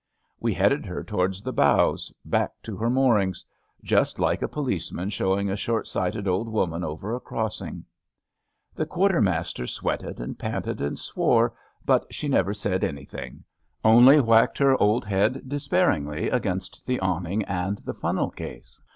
[0.39, 3.45] We headed her towards the bows, back to her moorings—
[3.85, 7.83] ^just like a policeman show ing a short sighted old woman over a crossiag.
[7.85, 11.53] 24 ABAFT THE FUNNEL The quartermaster sweated and panted and swore,
[11.85, 13.43] but she never said anything—
[13.85, 18.81] only whacked her old head despairingly against the awning and the funnel case.